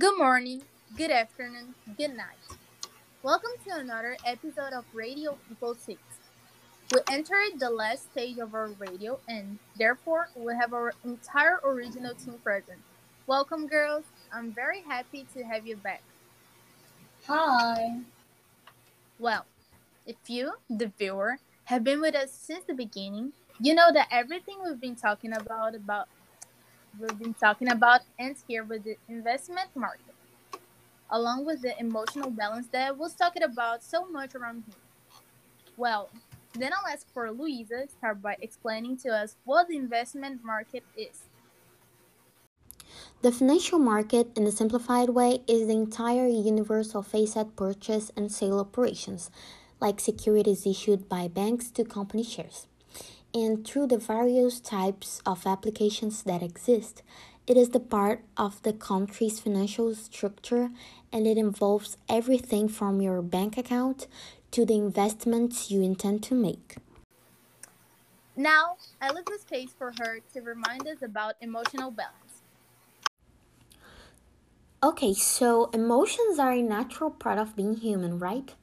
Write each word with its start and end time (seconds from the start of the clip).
Good 0.00 0.16
morning, 0.16 0.62
good 0.96 1.10
afternoon, 1.10 1.74
good 1.98 2.16
night. 2.16 2.40
Welcome 3.22 3.50
to 3.66 3.76
another 3.76 4.16
episode 4.24 4.72
of 4.72 4.86
Radio 4.94 5.36
People 5.46 5.74
6. 5.74 6.00
We 6.94 7.00
entered 7.10 7.60
the 7.60 7.68
last 7.68 8.10
stage 8.10 8.38
of 8.38 8.54
our 8.54 8.68
radio 8.78 9.20
and 9.28 9.58
therefore 9.76 10.30
we 10.34 10.54
have 10.54 10.72
our 10.72 10.94
entire 11.04 11.60
original 11.62 12.14
team 12.14 12.36
present. 12.42 12.78
Welcome, 13.26 13.66
girls. 13.66 14.04
I'm 14.32 14.52
very 14.52 14.80
happy 14.80 15.26
to 15.34 15.42
have 15.44 15.66
you 15.66 15.76
back. 15.76 16.00
Hi. 17.26 17.98
Well, 19.18 19.44
if 20.06 20.16
you, 20.28 20.54
the 20.70 20.90
viewer, 20.98 21.40
have 21.64 21.84
been 21.84 22.00
with 22.00 22.14
us 22.14 22.32
since 22.32 22.64
the 22.64 22.72
beginning, 22.72 23.34
you 23.60 23.74
know 23.74 23.92
that 23.92 24.08
everything 24.10 24.60
we've 24.64 24.80
been 24.80 24.96
talking 24.96 25.34
about 25.34 25.74
about 25.74 26.08
we've 26.98 27.18
been 27.18 27.34
talking 27.34 27.70
about 27.70 28.00
ends 28.18 28.44
here 28.48 28.64
with 28.64 28.84
the 28.84 28.96
investment 29.08 29.68
market, 29.74 30.14
along 31.10 31.44
with 31.44 31.62
the 31.62 31.78
emotional 31.78 32.30
balance 32.30 32.66
that 32.68 32.96
was 32.96 33.14
talking 33.14 33.42
about 33.42 33.82
so 33.82 34.06
much 34.06 34.34
around 34.34 34.64
here. 34.66 35.22
Well, 35.76 36.10
then 36.54 36.72
I'll 36.72 36.92
ask 36.92 37.06
for 37.12 37.30
Luisa 37.30 37.86
to 37.86 37.88
start 37.88 38.22
by 38.22 38.36
explaining 38.40 38.96
to 38.98 39.10
us 39.10 39.36
what 39.44 39.68
the 39.68 39.76
investment 39.76 40.44
market 40.44 40.84
is. 40.96 41.24
The 43.22 43.30
financial 43.30 43.78
market, 43.78 44.36
in 44.36 44.46
a 44.46 44.50
simplified 44.50 45.10
way, 45.10 45.42
is 45.46 45.68
the 45.68 45.74
entire 45.74 46.26
universe 46.26 46.94
of 46.94 47.14
asset 47.14 47.54
purchase 47.54 48.10
and 48.16 48.32
sale 48.32 48.58
operations, 48.58 49.30
like 49.78 50.00
securities 50.00 50.66
issued 50.66 51.08
by 51.08 51.28
banks 51.28 51.70
to 51.72 51.84
company 51.84 52.24
shares. 52.24 52.66
And 53.32 53.64
through 53.66 53.86
the 53.86 53.98
various 53.98 54.60
types 54.60 55.22
of 55.24 55.46
applications 55.46 56.24
that 56.24 56.42
exist, 56.42 57.02
it 57.46 57.56
is 57.56 57.70
the 57.70 57.80
part 57.80 58.24
of 58.36 58.62
the 58.62 58.72
country's 58.72 59.40
financial 59.40 59.94
structure 59.94 60.70
and 61.12 61.26
it 61.26 61.38
involves 61.38 61.96
everything 62.08 62.68
from 62.68 63.00
your 63.00 63.22
bank 63.22 63.56
account 63.56 64.06
to 64.50 64.64
the 64.64 64.74
investments 64.74 65.70
you 65.70 65.80
intend 65.82 66.22
to 66.24 66.34
make. 66.34 66.76
Now, 68.36 68.76
I 69.00 69.10
leave 69.10 69.26
the 69.26 69.38
space 69.38 69.70
for 69.76 69.92
her 70.00 70.20
to 70.32 70.40
remind 70.40 70.88
us 70.88 71.02
about 71.02 71.34
emotional 71.40 71.90
balance. 71.90 72.42
Okay, 74.82 75.12
so 75.12 75.66
emotions 75.74 76.38
are 76.38 76.52
a 76.52 76.62
natural 76.62 77.10
part 77.10 77.38
of 77.38 77.54
being 77.54 77.76
human, 77.76 78.18
right? 78.18 78.54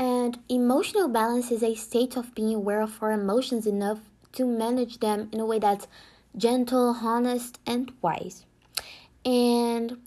And 0.00 0.38
emotional 0.48 1.08
balance 1.08 1.50
is 1.50 1.62
a 1.62 1.74
state 1.74 2.16
of 2.16 2.34
being 2.34 2.54
aware 2.54 2.80
of 2.80 3.02
our 3.02 3.12
emotions 3.12 3.66
enough 3.66 3.98
to 4.32 4.46
manage 4.46 5.00
them 5.00 5.28
in 5.30 5.40
a 5.40 5.44
way 5.44 5.58
that's 5.58 5.88
gentle, 6.34 6.96
honest, 7.02 7.60
and 7.66 7.92
wise. 8.00 8.46
And 9.26 9.98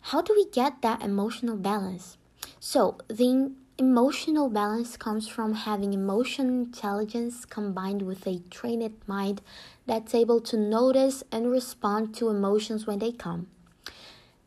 how 0.00 0.22
do 0.22 0.32
we 0.32 0.48
get 0.48 0.80
that 0.82 1.02
emotional 1.02 1.56
balance? 1.56 2.18
So, 2.60 2.98
the 3.08 3.50
emotional 3.78 4.48
balance 4.48 4.96
comes 4.96 5.26
from 5.26 5.54
having 5.54 5.92
emotion 5.92 6.46
intelligence 6.46 7.44
combined 7.44 8.02
with 8.02 8.24
a 8.28 8.42
trained 8.48 8.92
mind 9.08 9.40
that's 9.86 10.14
able 10.14 10.40
to 10.42 10.56
notice 10.56 11.24
and 11.32 11.50
respond 11.50 12.14
to 12.14 12.28
emotions 12.28 12.86
when 12.86 13.00
they 13.00 13.10
come. 13.10 13.48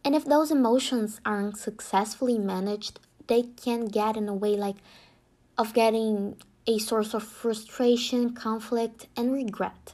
And 0.06 0.16
if 0.16 0.24
those 0.24 0.52
emotions 0.52 1.20
aren't 1.26 1.58
successfully 1.58 2.38
managed, 2.38 3.02
they 3.28 3.44
can 3.44 3.86
get 3.86 4.18
in 4.18 4.28
a 4.28 4.34
way 4.34 4.56
like 4.56 4.78
of 5.58 5.74
getting 5.74 6.36
a 6.68 6.80
source 6.80 7.14
of 7.14 7.24
frustration, 7.24 8.34
conflict, 8.34 9.08
and 9.16 9.32
regret. 9.32 9.94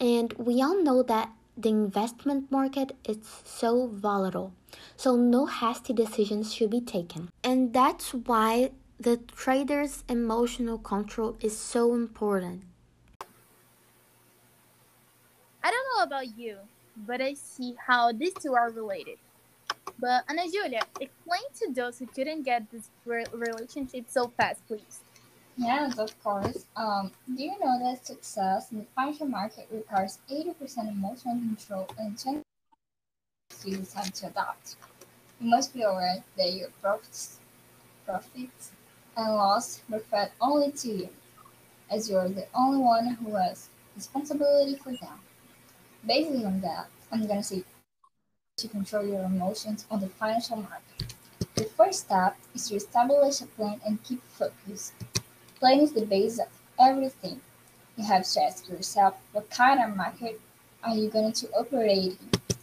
And 0.00 0.32
we 0.34 0.62
all 0.62 0.82
know 0.82 1.02
that 1.02 1.30
the 1.56 1.68
investment 1.70 2.50
market 2.50 2.94
is 3.08 3.18
so 3.44 3.86
volatile, 3.86 4.52
so 4.96 5.16
no 5.16 5.46
hasty 5.46 5.92
decisions 5.92 6.52
should 6.52 6.70
be 6.70 6.80
taken. 6.80 7.30
And 7.42 7.72
that's 7.72 8.12
why 8.12 8.72
the 8.98 9.18
trader's 9.18 10.04
emotional 10.08 10.78
control 10.78 11.36
is 11.40 11.56
so 11.58 11.94
important. 11.94 12.62
I 15.62 15.70
don't 15.70 15.86
know 15.96 16.04
about 16.04 16.38
you, 16.38 16.58
but 16.96 17.20
I 17.20 17.34
see 17.34 17.74
how 17.86 18.12
these 18.12 18.34
two 18.34 18.54
are 18.54 18.70
related. 18.70 19.18
But 19.98 20.24
Ana 20.28 20.42
Julia, 20.50 20.80
explain 21.00 21.42
to 21.60 21.72
those 21.72 21.98
who 21.98 22.06
couldn't 22.06 22.42
get 22.42 22.70
this 22.70 22.90
re- 23.04 23.24
relationship 23.32 24.06
so 24.08 24.28
fast, 24.36 24.66
please. 24.66 25.00
Yes, 25.56 25.98
of 25.98 26.22
course. 26.22 26.66
Um, 26.76 27.12
do 27.34 27.42
you 27.42 27.58
know 27.58 27.78
that 27.82 28.06
success 28.06 28.70
in 28.72 28.80
the 28.80 28.84
financial 28.94 29.26
market 29.26 29.68
requires 29.70 30.18
80% 30.30 30.90
emotional 30.90 31.36
control 31.36 31.88
and 31.98 32.14
20% 32.16 32.42
you 33.64 33.78
decide 33.78 34.14
to 34.14 34.26
adopt? 34.26 34.76
You 35.40 35.48
must 35.48 35.72
be 35.72 35.82
aware 35.82 36.22
that 36.36 36.52
your 36.52 36.68
profits, 36.82 37.38
profits 38.04 38.72
and 39.16 39.34
loss 39.34 39.80
refer 39.88 40.28
only 40.40 40.72
to 40.72 40.88
you, 40.88 41.08
as 41.90 42.10
you're 42.10 42.28
the 42.28 42.46
only 42.54 42.78
one 42.78 43.14
who 43.14 43.34
has 43.34 43.68
responsibility 43.94 44.76
for 44.76 44.90
them. 44.92 45.18
Based 46.06 46.44
on 46.44 46.60
that, 46.60 46.88
I'm 47.10 47.26
gonna 47.26 47.42
say 47.42 47.64
to 48.56 48.68
control 48.68 49.06
your 49.06 49.22
emotions 49.24 49.84
on 49.90 50.00
the 50.00 50.08
financial 50.08 50.56
market. 50.56 51.12
The 51.56 51.64
first 51.64 52.06
step 52.06 52.38
is 52.54 52.66
to 52.68 52.76
establish 52.76 53.42
a 53.42 53.46
plan 53.46 53.82
and 53.84 54.02
keep 54.02 54.22
focused. 54.28 54.94
Plan 55.60 55.80
is 55.80 55.92
the 55.92 56.06
base 56.06 56.38
of 56.38 56.48
everything. 56.80 57.42
You 57.98 58.04
have 58.04 58.26
to 58.26 58.42
ask 58.42 58.66
yourself 58.66 59.14
what 59.32 59.50
kind 59.50 59.82
of 59.82 59.94
market 59.94 60.40
are 60.82 60.94
you 60.94 61.10
going 61.10 61.34
to 61.34 61.50
operate 61.50 62.16
in? 62.18 62.56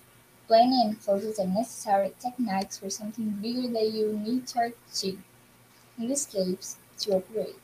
Planning 0.48 0.96
focus 0.96 1.40
are 1.40 1.46
necessary 1.46 2.12
techniques 2.20 2.80
for 2.80 2.90
something 2.90 3.30
bigger 3.40 3.68
that 3.74 3.92
you 3.92 4.18
need 4.18 4.48
to 4.48 4.74
achieve. 4.92 5.22
In 6.00 6.08
this 6.08 6.26
case, 6.26 6.78
to 7.02 7.18
operate. 7.18 7.60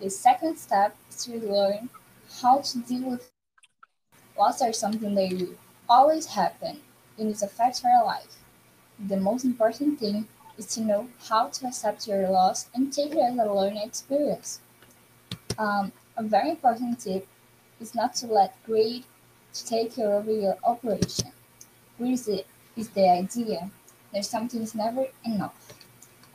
The 0.00 0.08
second 0.08 0.56
step 0.56 0.96
is 1.10 1.26
to 1.26 1.38
learn 1.38 1.90
how 2.40 2.60
to 2.60 2.78
deal 2.78 3.10
with 3.10 3.30
loss 4.38 4.62
are 4.62 4.72
something 4.72 5.14
that 5.14 5.32
will 5.32 5.54
always 5.90 6.24
happen 6.24 6.80
and 7.20 7.30
it 7.30 7.42
affects 7.42 7.84
our 7.84 8.04
life. 8.04 8.36
The 9.08 9.18
most 9.18 9.44
important 9.44 10.00
thing 10.00 10.26
is 10.58 10.66
to 10.74 10.80
know 10.80 11.08
how 11.28 11.48
to 11.48 11.66
accept 11.66 12.08
your 12.08 12.28
loss 12.28 12.68
and 12.74 12.92
take 12.92 13.12
it 13.12 13.18
as 13.18 13.38
a 13.38 13.52
learning 13.52 13.82
experience. 13.82 14.60
Um, 15.58 15.92
a 16.16 16.22
very 16.22 16.50
important 16.50 17.00
tip 17.00 17.26
is 17.80 17.94
not 17.94 18.14
to 18.16 18.26
let 18.26 18.56
greed 18.64 19.04
take 19.52 19.96
care 19.96 20.12
of 20.12 20.26
your 20.26 20.56
operation. 20.64 21.32
Greed 21.98 22.14
is 22.14 22.26
the, 22.26 22.44
is 22.76 22.88
the 22.90 23.08
idea 23.08 23.70
that 24.12 24.24
something 24.24 24.62
is 24.62 24.74
never 24.74 25.06
enough 25.24 25.74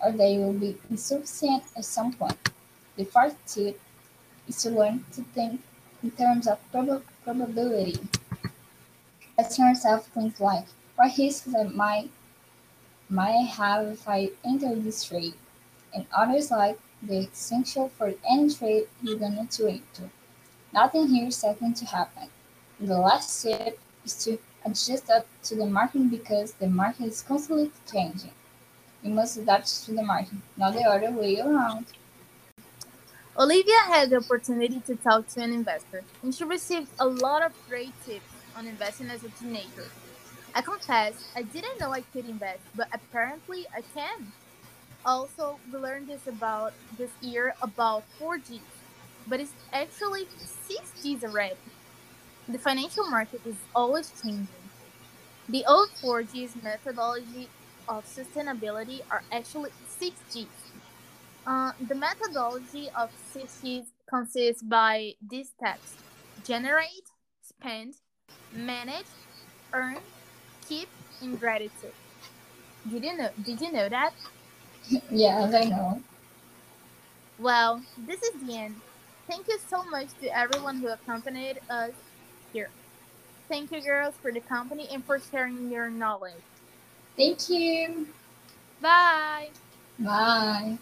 or 0.04 0.12
that 0.12 0.30
you 0.30 0.40
will 0.40 0.54
be 0.54 0.78
insufficient 0.90 1.64
at 1.76 1.86
some 1.86 2.14
point. 2.14 2.38
The 2.98 3.06
fourth 3.06 3.36
tip 3.46 3.80
is 4.48 4.62
to 4.64 4.70
learn 4.70 5.06
to 5.14 5.22
think 5.34 5.62
in 6.04 6.12
terms 6.12 6.48
of 6.48 6.60
prob- 6.72 7.04
probability. 7.24 8.00
Asking 9.38 9.66
yourself 9.68 10.08
things 10.08 10.40
like, 10.40 10.66
what 10.96 11.18
risks 11.18 11.48
might 11.74 12.10
might 13.10 13.48
have 13.48 13.88
if 13.88 14.08
I 14.08 14.32
enter 14.44 14.74
this 14.76 15.04
trade, 15.04 15.34
and 15.94 16.06
others 16.12 16.52
like 16.52 16.80
the 17.02 17.20
essential 17.20 17.90
for 17.90 18.14
any 18.30 18.54
trade 18.54 18.88
you're 19.04 19.20
going 19.20 19.48
to 19.48 19.68
enter. 19.68 20.10
Nothing 20.74 21.08
here 21.08 21.28
is 21.28 21.36
certain 21.36 21.74
to 21.74 21.86
happen. 21.86 22.30
The 22.80 22.98
last 22.98 23.30
step 23.42 23.78
is 24.04 24.16
to 24.24 24.40
adjust 24.66 25.10
up 25.10 25.28
to 25.44 25.56
the 25.56 25.66
market 25.66 26.10
because 26.10 26.54
the 26.54 26.68
market 26.68 27.08
is 27.08 27.22
constantly 27.22 27.72
changing. 27.92 28.32
You 29.04 29.12
must 29.12 29.38
adapt 29.38 29.86
to 29.86 29.94
the 29.94 30.02
market, 30.02 30.40
not 30.58 30.74
the 30.74 30.84
other 30.84 31.12
way 31.12 31.40
around. 31.40 31.86
Olivia 33.38 33.80
had 33.88 34.10
the 34.10 34.18
opportunity 34.18 34.80
to 34.88 34.96
talk 34.96 35.28
to 35.28 35.42
an 35.42 35.52
investor, 35.52 36.04
and 36.24 36.34
she 36.34 36.46
received 36.46 36.88
a 37.00 37.06
lot 37.06 37.44
of 37.44 37.52
great 37.68 37.94
tips 38.06 38.35
on 38.56 38.68
investing 38.68 39.10
as 39.10 39.24
a 39.24 39.30
teenager. 39.30 39.88
I 40.54 40.62
confess, 40.62 41.14
I 41.36 41.42
didn't 41.42 41.80
know 41.80 41.92
I 41.92 42.02
could 42.02 42.30
invest, 42.30 42.62
but 42.76 42.88
apparently 42.94 43.66
I 43.76 43.82
can. 43.94 44.32
Also, 45.06 45.60
we 45.72 45.78
learned 45.78 46.08
this 46.08 46.26
about 46.28 46.74
this 46.98 47.12
year 47.22 47.54
about 47.62 48.04
4G, 48.20 48.62
but 49.28 49.40
it's 49.40 49.52
actually 49.74 50.26
6Gs 50.68 51.24
already. 51.24 51.58
The 52.48 52.58
financial 52.58 53.10
market 53.10 53.42
is 53.46 53.56
always 53.76 54.12
changing. 54.22 54.48
The 55.50 55.66
old 55.68 55.90
4G's 56.02 56.56
methodology 56.64 57.50
of 57.88 58.06
sustainability 58.06 59.02
are 59.12 59.24
actually 59.32 59.72
6Gs. 60.02 60.48
Uh, 61.46 61.74
the 61.88 61.96
methodology 61.96 62.90
of 62.98 63.12
6Gs 63.34 63.86
consists 64.10 64.64
by 64.64 65.14
these 65.22 65.50
steps: 65.50 65.96
generate, 66.44 67.10
spend, 67.42 67.96
manage, 68.56 69.06
earn, 69.74 69.98
keep, 70.68 70.88
and 71.22 71.40
gratitude. 71.40 71.94
Did 72.90 73.04
you 73.04 73.18
know? 73.18 73.30
Did 73.44 73.62
you 73.62 73.72
know 73.72 73.90
that? 73.90 74.14
yes, 75.12 75.54
I 75.54 75.66
know. 75.66 76.02
Well, 77.38 77.82
this 77.98 78.22
is 78.24 78.48
the 78.48 78.56
end. 78.56 78.76
Thank 79.28 79.48
you 79.48 79.58
so 79.70 79.84
much 79.90 80.08
to 80.22 80.38
everyone 80.38 80.78
who 80.78 80.88
accompanied 80.88 81.60
us 81.70 81.92
here. 82.54 82.70
Thank 83.50 83.72
you, 83.72 83.82
girls, 83.82 84.14
for 84.22 84.32
the 84.32 84.40
company 84.40 84.88
and 84.92 85.04
for 85.04 85.20
sharing 85.20 85.72
your 85.72 85.90
knowledge. 85.90 86.34
Thank 87.18 87.50
you. 87.50 88.08
Bye. 88.82 89.50
Bye. 90.00 90.78